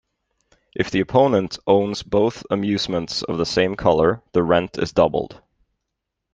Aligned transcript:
If 0.75 0.89
the 0.89 0.99
opponent 1.01 1.59
owns 1.67 2.01
both 2.01 2.41
amusements 2.49 3.21
of 3.21 3.37
the 3.37 3.45
same 3.45 3.75
color 3.75 4.23
the 4.31 4.41
rent 4.41 4.79
is 4.79 4.91
doubled. 4.93 5.39